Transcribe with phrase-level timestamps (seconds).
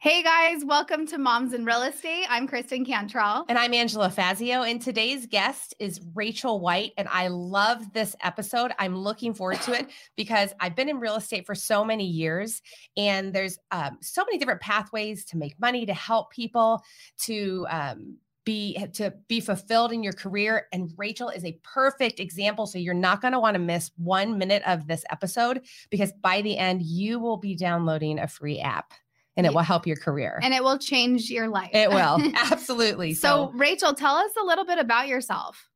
[0.00, 2.24] Hey guys, welcome to Moms in Real Estate.
[2.28, 3.44] I'm Kristen Cantrell.
[3.48, 4.62] And I'm Angela Fazio.
[4.62, 6.92] And today's guest is Rachel White.
[6.96, 8.70] And I love this episode.
[8.78, 12.62] I'm looking forward to it because I've been in real estate for so many years.
[12.96, 16.80] And there's um, so many different pathways to make money, to help people,
[17.22, 22.66] to um, be to be fulfilled in your career and Rachel is a perfect example
[22.66, 26.40] so you're not going to want to miss 1 minute of this episode because by
[26.40, 28.94] the end you will be downloading a free app
[29.38, 30.40] and it will help your career.
[30.42, 31.70] And it will change your life.
[31.72, 32.20] It will.
[32.50, 33.14] Absolutely.
[33.14, 35.68] so, so, Rachel, tell us a little bit about yourself.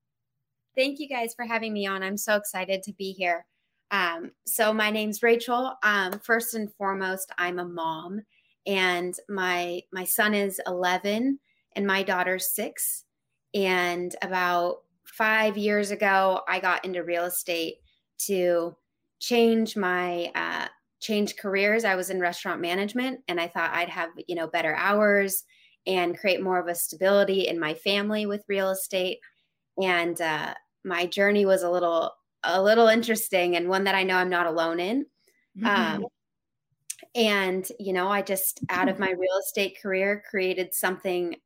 [0.76, 2.02] Thank you guys for having me on.
[2.02, 3.46] I'm so excited to be here.
[3.92, 5.74] Um, so, my name's Rachel.
[5.84, 8.22] Um, first and foremost, I'm a mom,
[8.66, 11.38] and my my son is 11
[11.76, 13.04] and my daughter's six.
[13.54, 17.76] And about five years ago, I got into real estate
[18.26, 18.76] to
[19.20, 20.66] change my uh,
[21.02, 21.84] change careers.
[21.84, 25.44] I was in restaurant management and I thought I'd have, you know, better hours
[25.86, 29.18] and create more of a stability in my family with real estate.
[29.82, 32.12] And uh, my journey was a little
[32.44, 35.06] a little interesting and one that I know I'm not alone in.
[35.56, 35.66] Mm-hmm.
[35.66, 36.06] Um,
[37.14, 41.36] and you know, I just out of my real estate career created something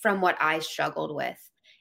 [0.00, 1.38] from what I struggled with.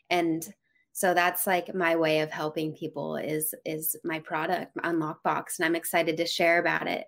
[0.09, 0.47] And
[0.95, 5.75] so that's like my way of helping people is is my product unlockbox and i'm
[5.75, 7.05] excited to share about it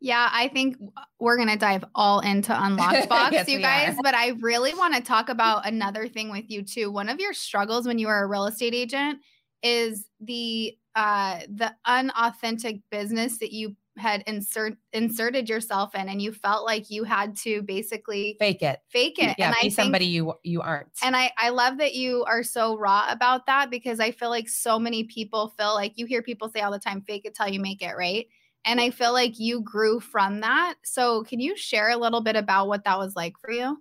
[0.00, 0.76] yeah, I think
[1.18, 3.96] we're going to dive all into Unlockbox, yes, you guys.
[4.02, 6.90] But I really want to talk about another thing with you too.
[6.90, 9.20] One of your struggles when you were a real estate agent
[9.62, 16.32] is the uh, the unauthentic business that you had insert inserted yourself in and you
[16.32, 18.80] felt like you had to basically fake it.
[18.88, 19.36] fake it.
[19.38, 20.88] Yeah and be I somebody you you aren't.
[21.02, 24.48] And i i love that you are so raw about that because i feel like
[24.48, 27.48] so many people feel like you hear people say all the time fake it till
[27.48, 28.26] you make it right?
[28.64, 30.74] And i feel like you grew from that.
[30.82, 33.78] So can you share a little bit about what that was like for you?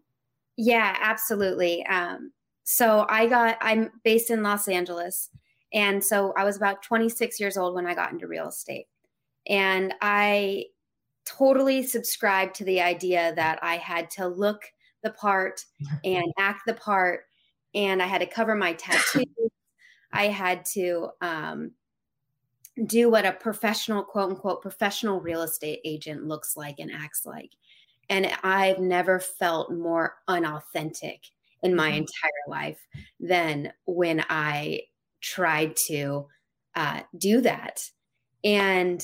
[0.58, 1.86] Yeah absolutely.
[1.88, 2.32] Um
[2.64, 5.30] so i got i'm based in los angeles.
[5.74, 8.86] And so i was about 26 years old when i got into real estate
[9.48, 10.66] and I
[11.26, 14.64] totally subscribed to the idea that I had to look
[15.04, 15.66] the part
[16.04, 17.26] and act the part,
[17.74, 19.26] and I had to cover my tattoos.
[20.12, 21.72] I had to um,
[22.86, 27.52] do what a professional, quote unquote, professional real estate agent looks like and acts like.
[28.10, 31.22] And I've never felt more unauthentic
[31.64, 32.00] in my mm-hmm.
[32.00, 32.88] entire life
[33.20, 34.82] than when I
[35.22, 36.28] tried to
[36.76, 37.90] uh, do that.
[38.44, 39.04] And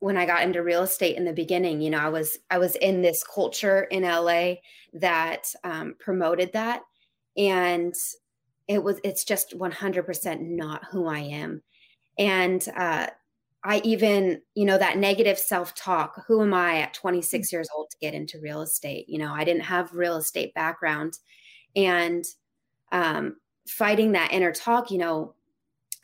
[0.00, 2.76] when I got into real estate in the beginning, you know, I was I was
[2.76, 4.54] in this culture in LA
[4.94, 6.82] that um, promoted that,
[7.36, 7.94] and
[8.68, 11.62] it was it's just 100% not who I am,
[12.18, 13.06] and uh,
[13.64, 16.24] I even you know that negative self talk.
[16.26, 19.08] Who am I at 26 years old to get into real estate?
[19.08, 21.18] You know, I didn't have real estate background,
[21.74, 22.24] and
[22.92, 23.36] um,
[23.66, 24.90] fighting that inner talk.
[24.90, 25.34] You know,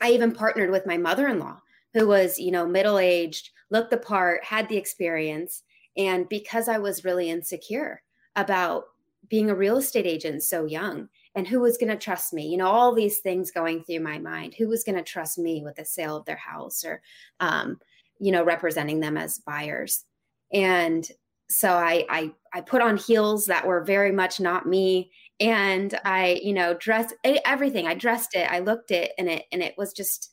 [0.00, 1.61] I even partnered with my mother in law
[1.94, 5.64] who was you know middle aged looked the part, had the experience.
[5.96, 8.02] And because I was really insecure
[8.36, 8.84] about
[9.28, 12.58] being a real estate agent so young and who was going to trust me, you
[12.58, 15.76] know, all these things going through my mind, who was going to trust me with
[15.76, 17.02] the sale of their house or,
[17.40, 17.80] um,
[18.20, 20.04] you know, representing them as buyers.
[20.52, 21.08] And
[21.48, 25.10] so I, I, I put on heels that were very much not me.
[25.40, 27.86] And I, you know, dressed everything.
[27.86, 30.31] I dressed it, I looked it and it, and it was just,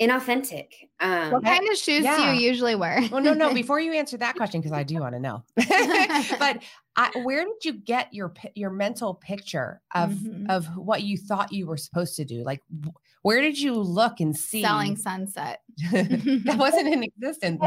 [0.00, 0.88] inauthentic.
[1.00, 2.16] Um, what kind of shoes yeah.
[2.16, 3.00] do you usually wear?
[3.10, 3.52] well, no, no.
[3.58, 6.62] Before you answer that question, because I do want to know, but
[6.96, 10.50] I, where did you get your your mental picture of mm-hmm.
[10.50, 12.42] of what you thought you were supposed to do?
[12.44, 12.62] Like,
[13.22, 15.60] where did you look and see selling sunset?
[15.92, 17.60] that wasn't in existence.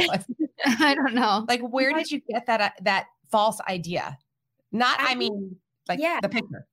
[0.66, 1.46] I don't know.
[1.48, 4.18] Like, where did you get that uh, that false idea?
[4.74, 5.58] Not, I, I mean,
[5.88, 6.20] like yeah.
[6.22, 6.66] the picture.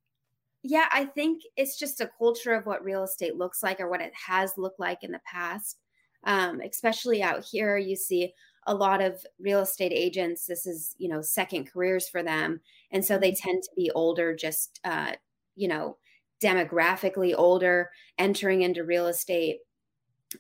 [0.63, 4.01] Yeah, I think it's just a culture of what real estate looks like or what
[4.01, 5.79] it has looked like in the past.
[6.25, 8.33] Um, especially out here, you see
[8.67, 10.47] a lot of real estate agents.
[10.47, 12.61] This is, you know, second careers for them.
[12.91, 15.13] And so they tend to be older, just, uh,
[15.57, 15.97] you know,
[16.43, 19.59] demographically older, entering into real estate.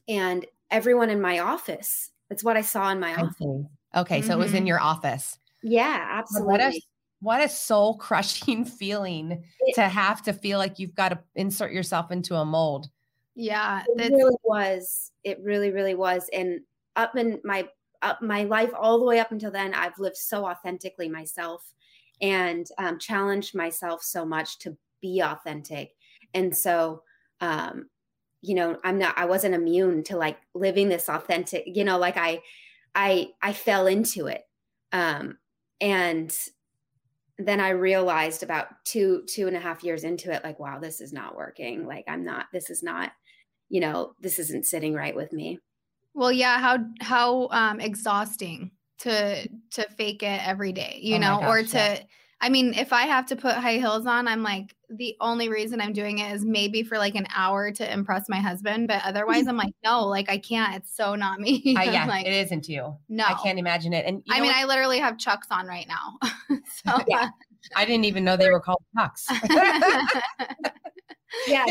[0.09, 3.67] And everyone in my office, that's what I saw in my office.
[3.97, 4.21] Okay.
[4.21, 4.33] So mm-hmm.
[4.33, 4.67] it was in mm-hmm.
[4.67, 5.39] your office.
[5.63, 6.53] Yeah, absolutely.
[6.53, 6.75] What
[7.21, 11.73] what a soul crushing feeling it, to have to feel like you've got to insert
[11.73, 12.89] yourself into a mold.
[13.35, 15.13] Yeah, it really was.
[15.23, 16.29] It really, really was.
[16.33, 16.61] And
[16.97, 17.69] up in my
[18.03, 21.73] up my life all the way up until then, I've lived so authentically myself
[22.21, 25.93] and um, challenged myself so much to be authentic.
[26.35, 27.03] And so,
[27.41, 27.89] um,
[28.43, 29.17] you know, I'm not.
[29.17, 31.65] I wasn't immune to like living this authentic.
[31.67, 32.41] You know, like I,
[32.95, 34.43] I, I fell into it.
[34.93, 35.39] Um,
[35.81, 36.35] and
[37.39, 41.01] then I realized about two, two and a half years into it, like, wow, this
[41.01, 41.87] is not working.
[41.87, 43.13] Like, I'm not, this is not,
[43.69, 45.61] you know, this isn't sitting right with me.
[46.15, 51.39] Well, yeah, how how um exhausting to to fake it every day, you oh know,
[51.41, 52.01] gosh, or to yeah.
[52.41, 55.81] I mean, if I have to put high heels on, I'm like the only reason
[55.81, 59.49] I'm doing it is maybe for like an hour to impress my husband, but otherwise
[59.49, 60.77] I'm like, no, like I can't.
[60.77, 61.65] It's so not me.
[61.79, 62.97] Uh, yeah, like, it isn't you.
[63.09, 64.05] No, I can't imagine it.
[64.05, 64.57] And I mean, what?
[64.57, 66.19] I literally have chucks on right now.
[66.85, 67.29] so yeah,
[67.77, 69.27] I didn't even know they were called chucks.
[71.47, 71.65] yeah,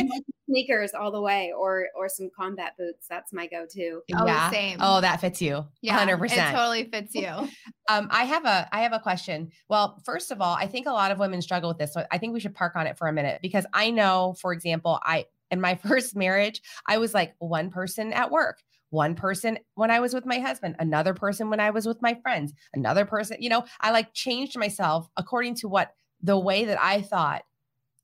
[0.47, 3.07] sneakers all the way, or or some combat boots.
[3.09, 4.01] That's my go-to.
[4.15, 4.51] Oh, yeah.
[4.51, 4.77] same.
[4.79, 5.65] Oh, that fits you.
[5.81, 6.53] Yeah, hundred percent.
[6.53, 7.27] It totally fits you.
[7.89, 9.51] um, I have a I have a question.
[9.69, 11.93] Well, first of all, I think a lot of women struggle with this.
[11.93, 14.53] So I think we should park on it for a minute because I know, for
[14.53, 18.57] example, I in my first marriage, I was like one person at work
[18.89, 22.17] one person when I was with my husband, another person when I was with my
[22.21, 26.81] friends, another person, you know, I like changed myself according to what the way that
[26.81, 27.43] I thought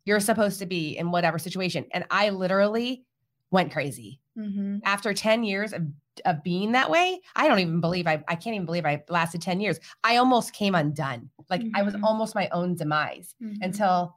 [0.06, 1.86] you're supposed to be in whatever situation.
[1.92, 3.06] And I literally
[3.52, 4.20] went crazy.
[4.38, 4.80] Mm-hmm.
[4.84, 5.84] After 10 years of,
[6.26, 9.42] of being that way, I don't even believe I, I can't even believe I lasted
[9.42, 9.80] 10 years.
[10.04, 11.30] I almost came undone.
[11.50, 11.76] Like mm-hmm.
[11.76, 12.04] I was mm-hmm.
[12.04, 13.62] almost my own demise mm-hmm.
[13.62, 14.16] until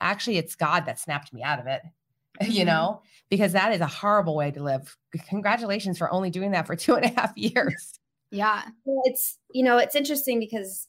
[0.00, 1.82] actually it's God that snapped me out of it,
[2.40, 2.66] you mm-hmm.
[2.66, 4.96] know, because that is a horrible way to live.
[5.28, 8.00] Congratulations for only doing that for two and a half years.
[8.30, 8.62] Yeah.
[9.04, 10.87] It's, you know, it's interesting because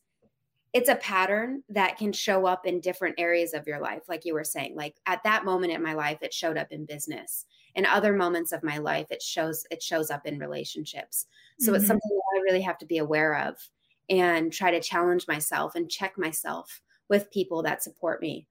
[0.74, 4.34] it's a pattern that can show up in different areas of your life like you
[4.34, 7.46] were saying like at that moment in my life it showed up in business.
[7.76, 11.26] In other moments of my life it shows it shows up in relationships.
[11.60, 11.76] So mm-hmm.
[11.78, 13.56] it's something that i really have to be aware of
[14.10, 18.48] and try to challenge myself and check myself with people that support me.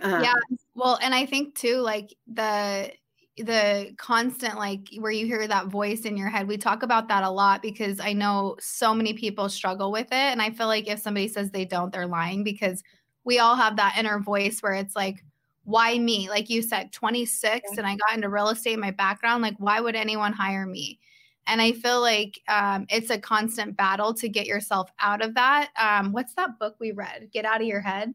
[0.00, 0.32] Um, yeah
[0.74, 2.90] well and i think too like the
[3.38, 7.24] the constant like where you hear that voice in your head we talk about that
[7.24, 10.86] a lot because i know so many people struggle with it and i feel like
[10.86, 12.82] if somebody says they don't they're lying because
[13.24, 15.24] we all have that inner voice where it's like
[15.64, 16.28] why me?
[16.28, 19.94] Like you said 26 and i got into real estate my background like why would
[19.94, 20.98] anyone hire me?
[21.46, 25.70] And i feel like um, it's a constant battle to get yourself out of that.
[25.80, 27.30] Um, what's that book we read?
[27.32, 28.14] Get out of your head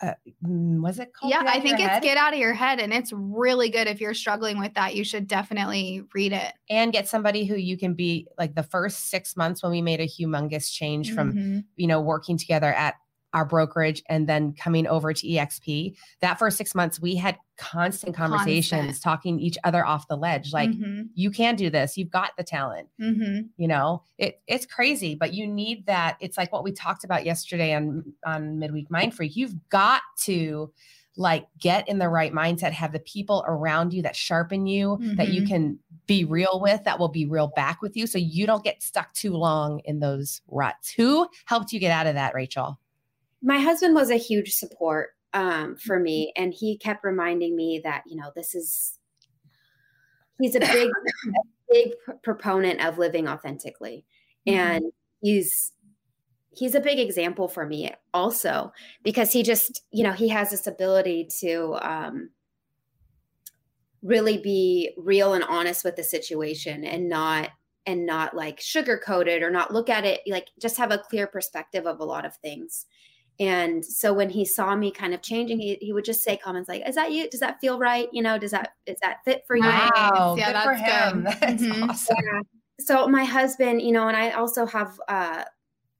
[0.00, 0.14] uh,
[0.44, 1.32] mm, was it called?
[1.32, 2.02] Yeah, I think it's head?
[2.02, 2.78] Get Out of Your Head.
[2.80, 3.86] And it's really good.
[3.86, 6.52] If you're struggling with that, you should definitely read it.
[6.70, 10.00] And get somebody who you can be like the first six months when we made
[10.00, 11.58] a humongous change from, mm-hmm.
[11.76, 12.94] you know, working together at
[13.38, 18.14] our brokerage and then coming over to EXP, that first six months, we had constant
[18.14, 19.02] conversations, constant.
[19.02, 20.52] talking each other off the ledge.
[20.52, 21.02] Like, mm-hmm.
[21.14, 21.96] you can do this.
[21.96, 22.88] You've got the talent.
[23.00, 23.46] Mm-hmm.
[23.56, 26.16] You know, it, it's crazy, but you need that.
[26.20, 29.36] It's like what we talked about yesterday on, on Midweek Mind Freak.
[29.36, 30.72] You've got to
[31.16, 35.16] like get in the right mindset, have the people around you that sharpen you, mm-hmm.
[35.16, 35.52] that you mm-hmm.
[35.52, 38.06] can be real with, that will be real back with you.
[38.06, 40.90] So you don't get stuck too long in those ruts.
[40.90, 42.78] Who helped you get out of that, Rachel?
[43.42, 48.02] My husband was a huge support um, for me, and he kept reminding me that
[48.06, 48.98] you know this is
[50.40, 50.90] he's a big,
[51.28, 51.92] a big
[52.22, 54.04] proponent of living authentically,
[54.46, 54.58] mm-hmm.
[54.58, 54.84] and
[55.20, 55.72] he's
[56.50, 58.72] he's a big example for me also
[59.04, 62.30] because he just you know he has this ability to um,
[64.02, 67.50] really be real and honest with the situation and not
[67.86, 71.26] and not like sugarcoat it or not look at it like just have a clear
[71.26, 72.86] perspective of a lot of things
[73.40, 76.68] and so when he saw me kind of changing, he, he would just say comments
[76.68, 77.30] like, "Is that you?
[77.30, 78.08] Does that feel right?
[78.12, 81.24] You know, does that is that fit for you?" Wow, yeah, good for him.
[81.24, 81.32] Good.
[81.40, 81.90] That's mm-hmm.
[81.90, 82.16] awesome.
[82.24, 82.40] Yeah.
[82.80, 85.44] So my husband, you know, and I also have uh,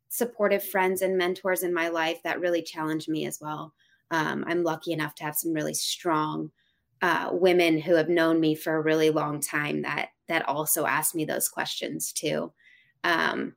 [0.09, 3.73] supportive friends and mentors in my life that really challenge me as well.
[4.11, 6.51] Um, I'm lucky enough to have some really strong
[7.03, 11.15] uh, women who have known me for a really long time that that also ask
[11.15, 12.53] me those questions too.
[13.05, 13.55] Um,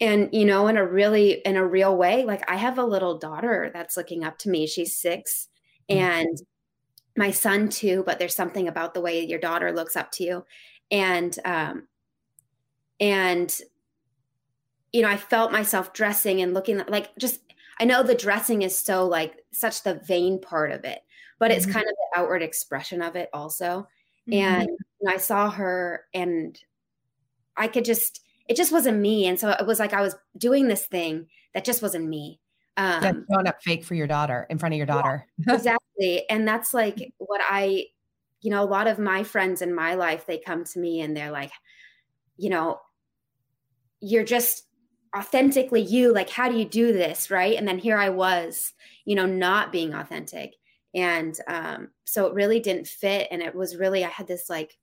[0.00, 3.18] and you know in a really in a real way like i have a little
[3.18, 5.48] daughter that's looking up to me she's six
[5.88, 6.38] and
[7.16, 10.44] my son too but there's something about the way your daughter looks up to you
[10.90, 11.86] and um
[13.00, 13.58] and
[14.92, 17.40] you know i felt myself dressing and looking like just
[17.80, 21.00] i know the dressing is so like such the vain part of it
[21.38, 21.74] but it's mm-hmm.
[21.74, 23.86] kind of the outward expression of it also
[24.28, 24.34] mm-hmm.
[24.34, 24.68] and
[25.08, 26.60] i saw her and
[27.56, 30.68] i could just it just wasn't me and so it was like i was doing
[30.68, 32.40] this thing that just wasn't me
[32.76, 35.26] um, yeah, showing up fake for your daughter in front of your daughter.
[35.46, 36.28] Yeah, exactly.
[36.28, 37.86] And that's like what I,
[38.42, 41.16] you know, a lot of my friends in my life, they come to me and
[41.16, 41.52] they're like,
[42.36, 42.80] you know,
[44.00, 44.64] you're just
[45.16, 46.12] authentically you.
[46.12, 47.30] Like, how do you do this?
[47.30, 47.56] Right.
[47.56, 48.74] And then here I was,
[49.06, 50.54] you know, not being authentic.
[50.94, 53.28] And um, so it really didn't fit.
[53.30, 54.76] And it was really, I had this like,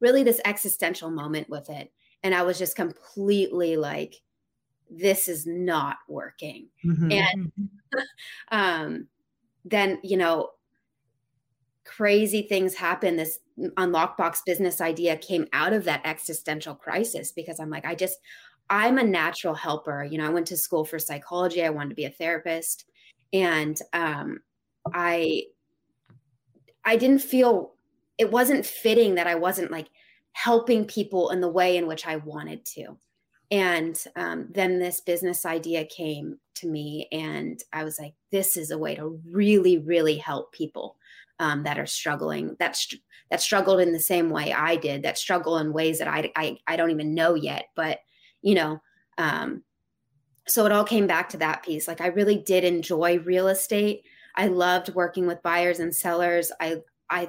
[0.00, 1.92] really this existential moment with it.
[2.22, 4.20] And I was just completely like,
[4.90, 6.68] this is not working.
[6.84, 7.12] Mm-hmm.
[7.12, 7.52] And
[8.52, 9.08] um,
[9.64, 10.50] then, you know,
[11.84, 13.16] crazy things happen.
[13.16, 18.18] This unlockbox business idea came out of that existential crisis because I'm like, I just,
[18.70, 20.04] I'm a natural helper.
[20.04, 22.84] You know, I went to school for psychology, I wanted to be a therapist.
[23.32, 24.40] And um,
[24.94, 25.44] I,
[26.84, 27.72] I didn't feel
[28.18, 29.88] it wasn't fitting that I wasn't like
[30.32, 32.96] helping people in the way in which I wanted to.
[33.50, 38.70] And um, then this business idea came to me, and I was like, this is
[38.70, 40.96] a way to really, really help people
[41.38, 42.96] um, that are struggling, that, str-
[43.30, 46.58] that struggled in the same way I did, that struggle in ways that I, I,
[46.66, 47.66] I don't even know yet.
[47.76, 47.98] But,
[48.40, 48.80] you know,
[49.18, 49.62] um,
[50.48, 51.86] so it all came back to that piece.
[51.86, 54.04] Like, I really did enjoy real estate.
[54.34, 56.50] I loved working with buyers and sellers.
[56.58, 56.78] I,
[57.10, 57.28] I,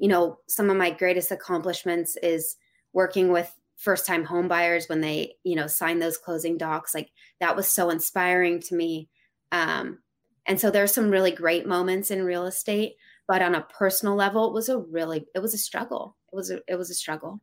[0.00, 2.56] you know, some of my greatest accomplishments is
[2.92, 7.10] working with first time home buyers when they you know sign those closing docs like
[7.40, 9.08] that was so inspiring to me.
[9.52, 9.98] Um,
[10.46, 12.94] and so there's some really great moments in real estate
[13.28, 16.16] but on a personal level it was a really it was a struggle.
[16.32, 17.40] It was a, it was a struggle.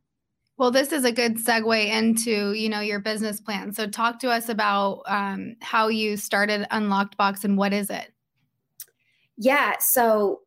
[0.56, 3.72] Well this is a good segue into you know your business plan.
[3.72, 8.12] So talk to us about um, how you started unlockbox and what is it?
[9.36, 10.40] Yeah so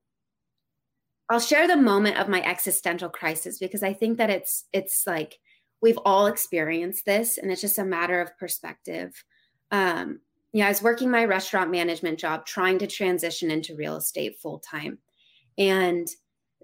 [1.31, 5.39] i'll share the moment of my existential crisis because i think that it's it's like
[5.81, 9.23] we've all experienced this and it's just a matter of perspective.
[9.71, 10.19] Um,
[10.53, 14.59] yeah i was working my restaurant management job trying to transition into real estate full
[14.59, 14.97] time
[15.57, 16.07] and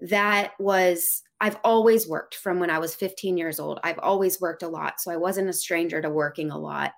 [0.02, 3.80] that was i've always worked from when i was 15 years old.
[3.82, 6.92] I've always worked a lot so i wasn't a stranger to working a lot.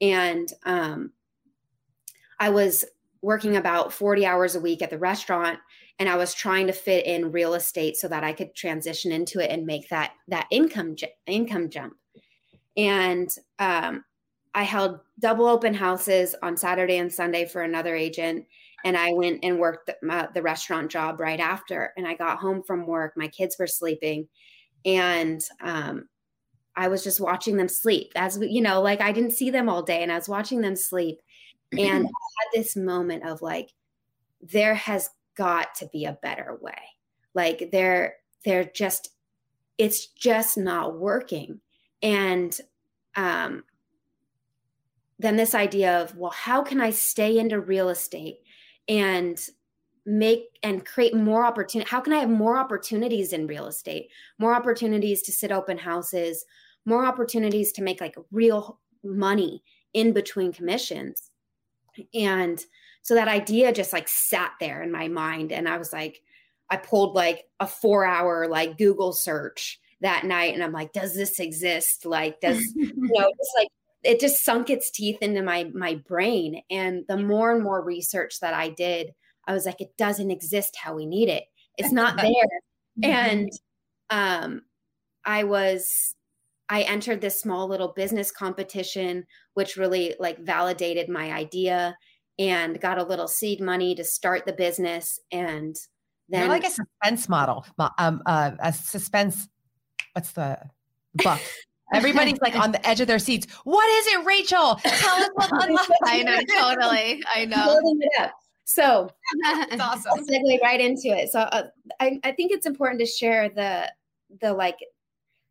[0.00, 1.12] And um,
[2.38, 2.84] i was
[3.22, 5.58] working about 40 hours a week at the restaurant
[5.98, 9.40] and I was trying to fit in real estate so that I could transition into
[9.40, 10.94] it and make that that income
[11.26, 11.94] income jump.
[12.76, 14.04] And um,
[14.54, 18.46] I held double open houses on Saturday and Sunday for another agent,
[18.84, 21.92] and I went and worked the, my, the restaurant job right after.
[21.96, 24.28] And I got home from work, my kids were sleeping,
[24.84, 26.08] and um,
[26.76, 28.12] I was just watching them sleep.
[28.14, 30.76] As you know, like I didn't see them all day, and I was watching them
[30.76, 31.18] sleep,
[31.72, 33.70] and I had this moment of like,
[34.40, 36.78] there has got to be a better way.
[37.34, 39.10] Like they're they're just
[39.78, 41.60] it's just not working.
[42.02, 42.58] And
[43.16, 43.64] um
[45.20, 48.38] then this idea of well how can I stay into real estate
[48.88, 49.38] and
[50.08, 54.08] make and create more opportunity how can i have more opportunities in real estate
[54.38, 56.46] more opportunities to sit open houses
[56.86, 61.27] more opportunities to make like real money in between commissions
[62.14, 62.62] and
[63.02, 65.52] so that idea just like sat there in my mind.
[65.52, 66.20] And I was like,
[66.70, 70.54] I pulled like a four hour like Google search that night.
[70.54, 72.04] And I'm like, does this exist?
[72.04, 73.68] Like, does, you know, just like,
[74.04, 78.40] it just sunk its teeth into my my brain and the more and more research
[78.40, 79.12] that i did
[79.46, 81.44] i was like it doesn't exist how we need it
[81.76, 82.32] it's not there
[83.02, 83.50] and
[84.10, 84.62] um
[85.24, 86.14] i was
[86.70, 91.96] i entered this small little business competition which really like validated my idea
[92.38, 95.18] and got a little seed money to start the business.
[95.32, 95.74] And
[96.28, 97.66] then You're like a suspense model
[97.98, 99.48] um uh, a suspense
[100.12, 100.58] what's the
[101.14, 101.40] book?
[101.92, 103.46] Everybody's like on the edge of their seats.
[103.64, 104.74] What is it rachel?
[104.84, 105.50] Tell us what
[106.04, 107.22] i know totally.
[107.34, 107.80] I know.
[108.64, 109.08] So
[109.42, 110.12] that's awesome.
[110.14, 111.30] I'll segue right into it.
[111.30, 113.90] So uh, I, I think it's important to share the
[114.42, 114.76] the like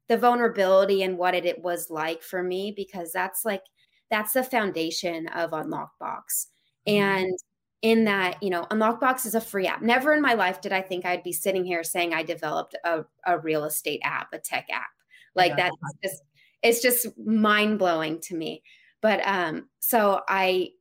[0.10, 3.64] the vulnerability and what it, it was like for me because that's like
[4.10, 6.48] that's the foundation of Unlockbox.
[6.88, 6.92] Mm-hmm.
[6.92, 7.40] And
[7.82, 9.82] in that, you know, Unlockbox is a free app.
[9.82, 13.04] Never in my life did I think I'd be sitting here saying I developed a,
[13.26, 14.88] a real estate app, a tech app.
[15.36, 15.70] Like yeah.
[15.70, 16.24] that's just
[16.64, 18.64] it's just mind blowing to me.
[19.02, 20.72] But um, so I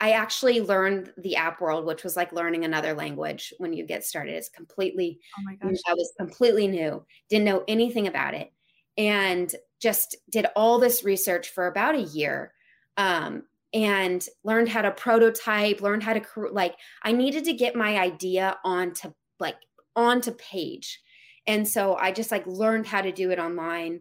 [0.00, 4.04] I actually learned the app world, which was like learning another language when you get
[4.04, 4.34] started.
[4.34, 8.52] It's completely, oh my gosh, I was completely new, didn't know anything about it,
[8.96, 12.52] and just did all this research for about a year.
[12.96, 17.98] Um, and learned how to prototype, learned how to like I needed to get my
[17.98, 19.56] idea onto like
[19.94, 21.00] onto page.
[21.46, 24.00] And so I just like learned how to do it online,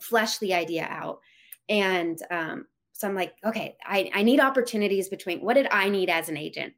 [0.00, 1.20] flesh the idea out.
[1.68, 6.08] And um, so I'm like, okay, I, I need opportunities between what did I need
[6.08, 6.74] as an agent?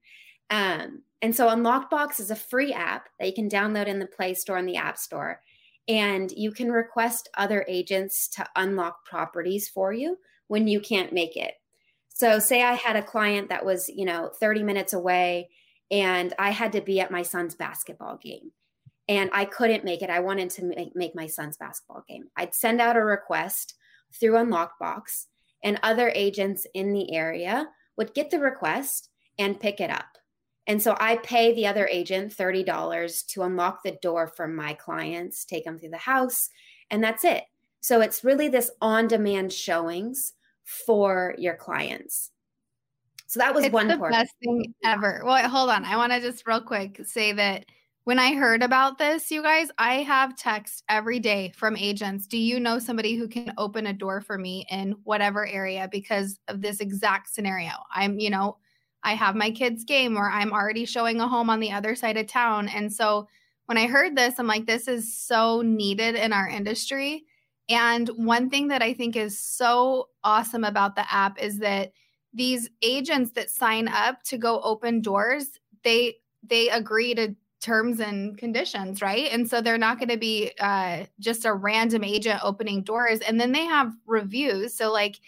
[0.50, 4.34] Um, and so Unlockbox is a free app that you can download in the Play
[4.34, 5.40] Store and the App Store.
[5.88, 11.36] And you can request other agents to unlock properties for you when you can't make
[11.36, 11.54] it.
[12.08, 15.48] So, say I had a client that was, you know, 30 minutes away
[15.90, 18.52] and I had to be at my son's basketball game
[19.08, 20.10] and I couldn't make it.
[20.10, 22.24] I wanted to make, make my son's basketball game.
[22.36, 23.74] I'd send out a request
[24.18, 25.26] through Unlockbox
[25.62, 29.08] and other agents in the area would get the request
[29.38, 30.18] and pick it up.
[30.66, 35.44] And so I pay the other agent $30 to unlock the door for my clients,
[35.44, 36.50] take them through the house,
[36.90, 37.44] and that's it.
[37.80, 42.30] So it's really this on demand showings for your clients.
[43.26, 44.12] So that was it's one the part.
[44.12, 45.22] best thing ever.
[45.24, 45.84] Well, hold on.
[45.84, 47.64] I want to just real quick say that
[48.04, 52.26] when I heard about this, you guys, I have text every day from agents.
[52.26, 56.38] Do you know somebody who can open a door for me in whatever area because
[56.48, 57.70] of this exact scenario?
[57.94, 58.58] I'm, you know,
[59.04, 62.16] I have my kids' game or I'm already showing a home on the other side
[62.16, 62.68] of town.
[62.68, 63.28] And so
[63.66, 67.24] when I heard this, I'm like, this is so needed in our industry.
[67.68, 71.92] And one thing that I think is so awesome about the app is that
[72.34, 75.46] these agents that sign up to go open doors,
[75.84, 79.28] they they agree to terms and conditions, right?
[79.30, 83.20] And so they're not going to be uh, just a random agent opening doors.
[83.20, 84.74] And then they have reviews.
[84.74, 85.20] So, like,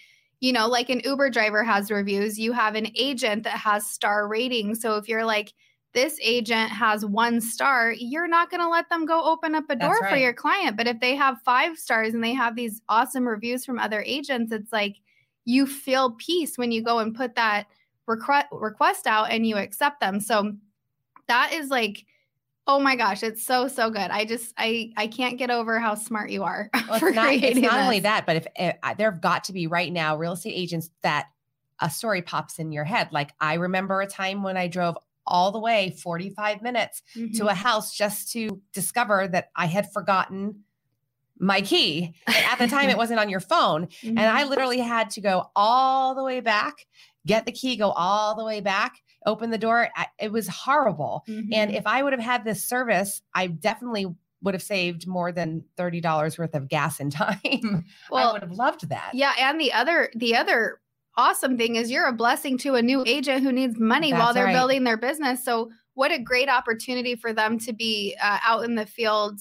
[0.44, 4.28] you know, like an Uber driver has reviews, you have an agent that has star
[4.28, 4.82] ratings.
[4.82, 5.54] So if you're like,
[5.94, 9.76] this agent has one star, you're not going to let them go open up a
[9.76, 10.10] door right.
[10.10, 10.76] for your client.
[10.76, 14.52] But if they have five stars and they have these awesome reviews from other agents,
[14.52, 14.96] it's like
[15.46, 17.64] you feel peace when you go and put that
[18.06, 20.20] request request out and you accept them.
[20.20, 20.52] So
[21.26, 22.04] that is like
[22.66, 24.10] Oh my gosh, it's so so good.
[24.10, 26.70] I just I I can't get over how smart you are.
[26.88, 29.66] Well, it's not, it's not only that, but if, if uh, there've got to be
[29.66, 31.28] right now real estate agents that
[31.80, 33.08] a story pops in your head.
[33.10, 34.96] Like I remember a time when I drove
[35.26, 37.32] all the way 45 minutes mm-hmm.
[37.36, 37.56] to a mm-hmm.
[37.56, 40.64] house just to discover that I had forgotten
[41.38, 42.14] my key.
[42.26, 43.86] And at the time, it wasn't on your phone.
[43.86, 44.08] Mm-hmm.
[44.18, 46.86] And I literally had to go all the way back,
[47.26, 49.88] get the key, go all the way back open the door.
[49.96, 51.24] I, it was horrible.
[51.28, 51.52] Mm-hmm.
[51.52, 54.06] And if I would have had this service, I definitely
[54.42, 57.84] would have saved more than $30 worth of gas and time.
[58.10, 59.12] Well, I would have loved that.
[59.14, 59.32] Yeah.
[59.38, 60.80] And the other, the other
[61.16, 64.34] awesome thing is you're a blessing to a new agent who needs money That's while
[64.34, 64.54] they're right.
[64.54, 65.44] building their business.
[65.44, 69.40] So what a great opportunity for them to be uh, out in the field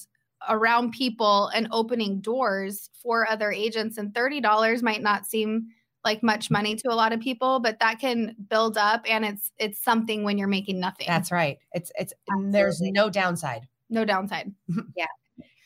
[0.50, 5.68] around people and opening doors for other agents and $30 might not seem
[6.04, 9.52] like much money to a lot of people, but that can build up and it's
[9.58, 11.08] it's something when you're making nothing.
[11.08, 11.58] That's right.
[11.72, 12.14] It's it's
[12.46, 13.68] there's no downside.
[13.90, 14.54] No downside.
[14.98, 15.06] yeah.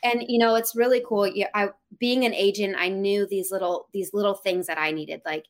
[0.03, 1.27] And you know, it's really cool.
[1.27, 1.69] Yeah, I
[1.99, 5.21] being an agent, I knew these little these little things that I needed.
[5.25, 5.45] Like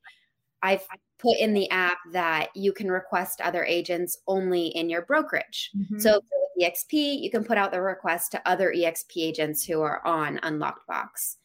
[0.64, 0.86] I've
[1.20, 5.72] put in the app that you can request other agents only in your brokerage.
[5.78, 6.00] Mm-hmm.
[6.00, 10.06] So with EXP, you can put out the request to other EXP agents who are
[10.06, 11.38] on Unlockbox.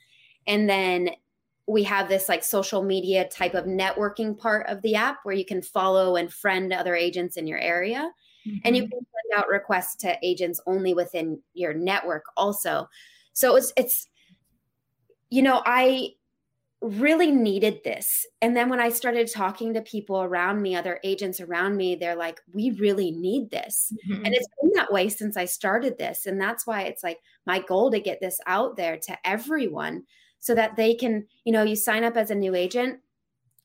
[0.46, 1.10] And then
[1.72, 5.44] we have this like social media type of networking part of the app where you
[5.44, 8.10] can follow and friend other agents in your area.
[8.46, 8.58] Mm-hmm.
[8.64, 8.90] And you mm-hmm.
[8.90, 12.88] can send out requests to agents only within your network also.
[13.32, 14.08] So it's it's
[15.30, 16.10] you know, I
[16.82, 18.26] really needed this.
[18.42, 22.16] And then when I started talking to people around me, other agents around me, they're
[22.16, 23.92] like, we really need this.
[24.10, 24.24] Mm-hmm.
[24.24, 26.26] And it's been that way since I started this.
[26.26, 30.02] And that's why it's like my goal to get this out there to everyone
[30.42, 32.98] so that they can, you know, you sign up as a new agent.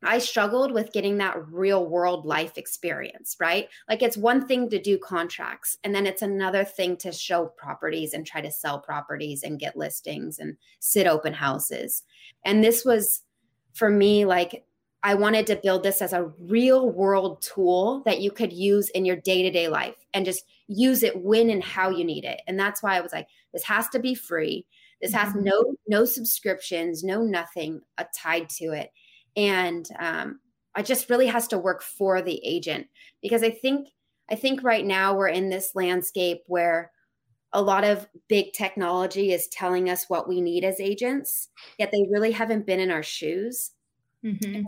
[0.03, 3.67] I struggled with getting that real world life experience, right?
[3.89, 8.13] Like it's one thing to do contracts, and then it's another thing to show properties
[8.13, 12.03] and try to sell properties and get listings and sit open houses.
[12.45, 13.23] And this was
[13.73, 14.63] for me like
[15.01, 19.03] I wanted to build this as a real world tool that you could use in
[19.03, 22.41] your day to day life and just use it when and how you need it.
[22.47, 24.67] And that's why I was like, this has to be free.
[25.01, 25.43] This has mm-hmm.
[25.43, 28.91] no no subscriptions, no nothing uh, tied to it,
[29.35, 30.39] and um,
[30.77, 32.87] it just really has to work for the agent
[33.21, 33.89] because I think
[34.29, 36.91] I think right now we're in this landscape where
[37.53, 42.05] a lot of big technology is telling us what we need as agents, yet they
[42.11, 43.71] really haven't been in our shoes.
[44.25, 44.63] Mm-hmm.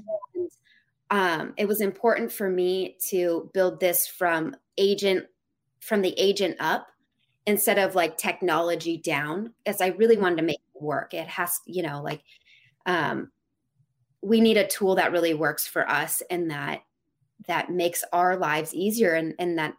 [1.10, 5.26] um, it was important for me to build this from agent
[5.82, 6.88] from the agent up
[7.50, 11.14] instead of like technology down as i really wanted to make it work.
[11.14, 12.24] It has you know like
[12.86, 13.32] um,
[14.22, 16.82] we need a tool that really works for us and that
[17.48, 19.76] that makes our lives easier and and that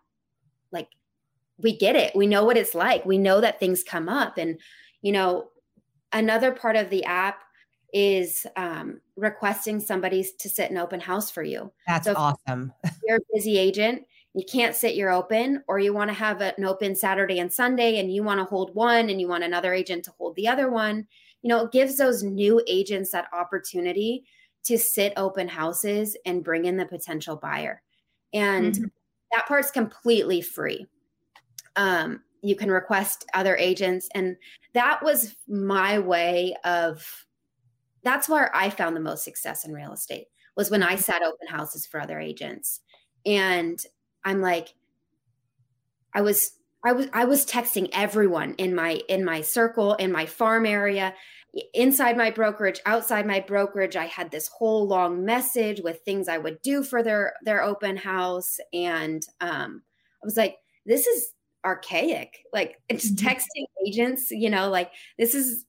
[0.73, 0.89] like
[1.59, 2.15] we get it.
[2.15, 3.05] We know what it's like.
[3.05, 4.39] We know that things come up.
[4.39, 4.59] And
[5.03, 5.49] you know
[6.13, 7.43] another part of the app
[7.93, 11.73] is um, requesting somebody to sit an open house for you.
[11.89, 12.73] That's so awesome.
[13.07, 14.03] you're a busy agent,
[14.35, 17.99] you can't sit your open, or you want to have an open Saturday and Sunday
[17.99, 20.71] and you want to hold one and you want another agent to hold the other
[20.71, 21.07] one.
[21.43, 24.25] You know, it gives those new agents that opportunity
[24.65, 27.83] to sit open houses and bring in the potential buyer.
[28.33, 28.85] And mm-hmm.
[29.33, 30.87] that part's completely free.
[31.77, 34.09] Um, you can request other agents.
[34.15, 34.37] And
[34.75, 37.05] that was my way of
[38.03, 41.49] that's where I found the most success in real estate was when I sat open
[41.49, 42.81] houses for other agents.
[43.27, 43.83] And
[44.25, 44.75] I'm like,
[46.15, 46.53] I was
[46.85, 51.15] I was I was texting everyone in my in my circle in my farm area
[51.75, 53.97] inside my brokerage outside my brokerage.
[53.97, 57.97] I had this whole long message with things I would do for their their open
[57.97, 58.59] house.
[58.73, 59.83] And um
[60.23, 60.57] I was like
[60.87, 61.33] this is
[61.65, 62.39] archaic.
[62.53, 63.29] Like it's mm-hmm.
[63.29, 65.67] texting agents you know like this is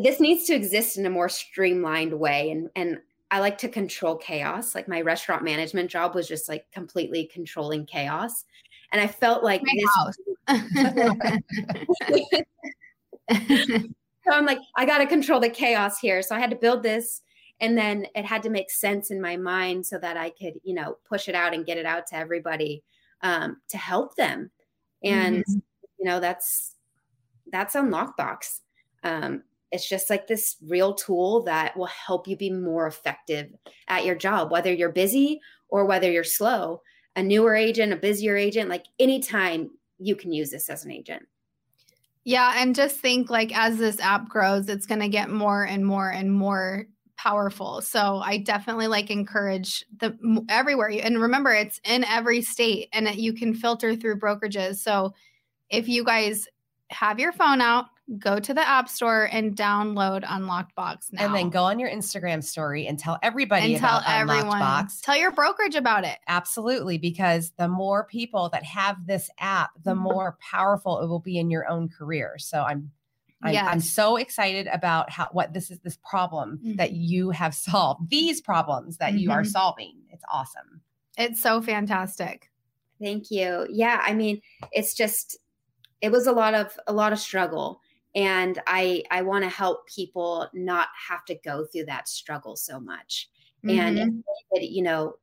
[0.00, 2.50] this needs to exist in a more streamlined way.
[2.50, 2.98] And and
[3.30, 4.74] I like to control chaos.
[4.74, 8.44] Like my restaurant management job was just like completely controlling chaos.
[8.92, 9.72] And I felt like my
[10.48, 12.42] this
[14.26, 16.22] So I'm like I got to control the chaos here.
[16.22, 17.22] So I had to build this
[17.60, 20.74] and then it had to make sense in my mind so that I could, you
[20.74, 22.82] know, push it out and get it out to everybody
[23.22, 24.50] um, to help them.
[25.04, 25.58] And mm-hmm.
[25.98, 26.74] you know, that's
[27.52, 28.60] that's Unlockbox.
[29.02, 33.52] Um, it's just like this real tool that will help you be more effective
[33.88, 36.82] at your job, whether you're busy or whether you're slow.
[37.16, 41.26] A newer agent, a busier agent, like anytime you can use this as an agent.
[42.24, 42.54] Yeah.
[42.56, 46.10] And just think like as this app grows, it's going to get more and more
[46.10, 47.80] and more powerful.
[47.82, 50.16] So I definitely like encourage the
[50.48, 50.92] everywhere.
[51.02, 54.76] And remember, it's in every state and that you can filter through brokerages.
[54.76, 55.14] So
[55.68, 56.46] if you guys
[56.88, 57.86] have your phone out,
[58.18, 61.24] go to the app store and download Unlocked Box now.
[61.24, 64.60] And then go on your Instagram story and tell everybody and about tell everyone.
[64.60, 65.00] Unlockbox.
[65.02, 66.18] Tell your brokerage about it.
[66.26, 70.02] Absolutely, because the more people that have this app, the mm-hmm.
[70.02, 72.36] more powerful it will be in your own career.
[72.38, 72.90] So I'm
[73.42, 73.66] I'm, yes.
[73.70, 76.76] I'm so excited about how what this is this problem mm-hmm.
[76.76, 78.10] that you have solved.
[78.10, 79.18] These problems that mm-hmm.
[79.18, 79.50] you are mm-hmm.
[79.50, 79.94] solving.
[80.10, 80.82] It's awesome.
[81.16, 82.50] It's so fantastic.
[83.00, 83.66] Thank you.
[83.70, 84.42] Yeah, I mean,
[84.72, 85.38] it's just
[86.02, 87.80] it was a lot of a lot of struggle
[88.14, 92.80] and i i want to help people not have to go through that struggle so
[92.80, 93.28] much.
[93.64, 93.78] Mm-hmm.
[93.78, 95.16] and you know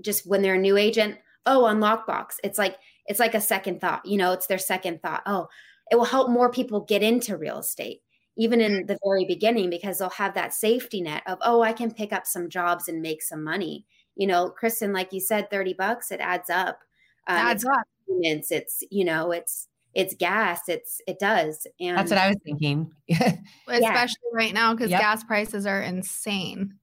[0.00, 4.06] just when they're a new agent oh unlockbox it's like it's like a second thought
[4.06, 5.48] you know it's their second thought oh
[5.90, 8.00] it will help more people get into real estate
[8.36, 11.92] even in the very beginning because they'll have that safety net of oh i can
[11.92, 13.84] pick up some jobs and make some money.
[14.16, 16.78] You know kristen like you said 30 bucks it adds up.
[17.26, 17.86] Um, adds up.
[18.06, 22.36] it's, it's you know it's it's gas it's it does and that's what i was
[22.44, 22.90] thinking.
[23.10, 24.08] Especially yeah.
[24.32, 25.00] right now because yep.
[25.00, 26.74] gas prices are insane.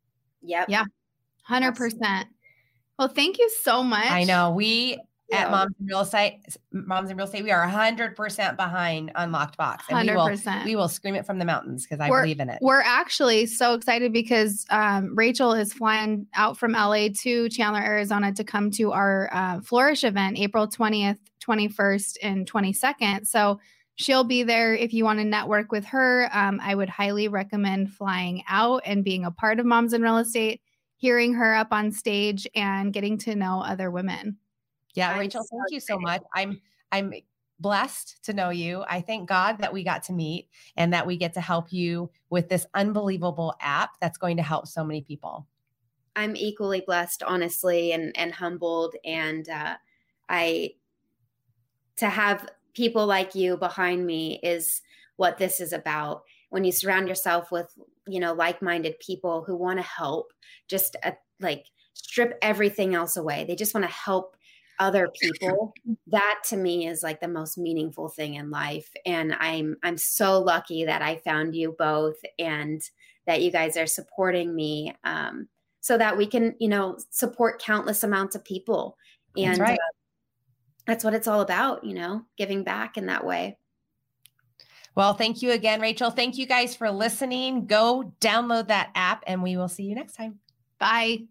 [0.44, 0.70] Yep.
[0.70, 0.86] Yeah
[1.50, 2.26] 100%
[2.98, 4.10] well thank you so much.
[4.10, 4.98] i know we
[5.32, 5.46] yeah.
[5.46, 6.40] at moms in real estate
[6.72, 10.08] moms in real estate we are 100% behind unlockbox and 100%.
[10.08, 12.60] we will we will scream it from the mountains because i we're, believe in it
[12.62, 18.32] we're actually so excited because um, rachel is flying out from la to chandler arizona
[18.34, 23.28] to come to our uh, flourish event april 20th 21st and 22nd.
[23.28, 23.60] So
[23.96, 26.30] she'll be there if you want to network with her.
[26.32, 30.18] Um, I would highly recommend flying out and being a part of Moms in Real
[30.18, 30.62] Estate,
[30.98, 34.38] hearing her up on stage and getting to know other women.
[34.96, 36.22] Yeah, Rachel, thank you so much.
[36.36, 37.14] I'm I'm
[37.60, 38.84] blessed to know you.
[38.90, 42.10] I thank God that we got to meet and that we get to help you
[42.30, 45.48] with this unbelievable app that's going to help so many people.
[46.16, 49.76] I'm equally blessed, honestly, and and humbled, and uh,
[50.28, 50.72] I
[51.98, 54.82] to have people like you behind me is
[55.18, 57.68] what this is about when you surround yourself with
[58.08, 60.34] you know like-minded people who want to help
[60.68, 64.36] just uh, like strip everything else away they just want to help
[64.82, 65.74] other people
[66.08, 70.40] that to me is like the most meaningful thing in life and i'm i'm so
[70.40, 72.90] lucky that i found you both and
[73.28, 75.48] that you guys are supporting me um,
[75.80, 78.98] so that we can you know support countless amounts of people
[79.38, 79.80] and right.
[79.80, 79.92] uh,
[80.86, 83.58] that's what it's all about, you know, giving back in that way.
[84.96, 86.12] Well, thank you again, Rachel.
[86.12, 87.66] Thank you guys for listening.
[87.66, 90.40] Go download that app and we will see you next time.
[90.80, 91.31] Bye.